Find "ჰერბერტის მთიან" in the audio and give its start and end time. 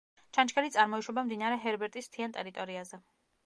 1.67-2.37